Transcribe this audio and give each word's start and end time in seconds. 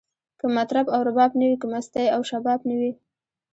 که 0.39 0.45
مطرب 0.57 0.85
او 0.95 1.01
رباب 1.07 1.31
نه 1.39 1.45
وی، 1.49 1.57
که 1.61 1.67
مستی 1.73 2.05
او 2.15 2.21
شباب 2.29 2.59
نه 2.69 2.75
وی 2.79 2.91